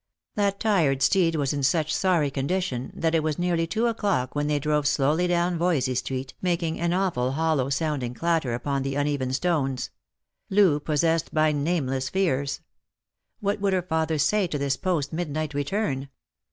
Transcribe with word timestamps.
That 0.33 0.59
tired 0.59 1.03
steed 1.03 1.35
was 1.35 1.53
in 1.53 1.61
such 1.61 1.93
sorry 1.93 2.31
condition, 2.31 2.91
that 2.95 3.13
it 3.13 3.21
was 3.21 3.37
nearly 3.37 3.67
two 3.67 3.85
o'clock 3.85 4.33
when 4.33 4.47
they 4.47 4.57
drove 4.57 4.87
slowly 4.87 5.27
down 5.27 5.59
Voysey 5.59 5.93
street, 5.93 6.33
making 6.41 6.79
an 6.79 6.91
awful 6.91 7.33
hollow 7.33 7.69
sounding 7.69 8.15
clatter 8.15 8.55
upon 8.55 8.81
the 8.81 8.95
uneven 8.95 9.31
stones; 9.31 9.91
Loo 10.49 10.79
possessed 10.79 11.31
by 11.35 11.51
nameless 11.51 12.09
fears. 12.09 12.61
What 13.41 13.61
would 13.61 13.73
her 13.73 13.83
father 13.83 14.17
say 14.17 14.47
to 14.47 14.57
this 14.57 14.75
post 14.75 15.13
midnight 15.13 15.53
return 15.53 16.09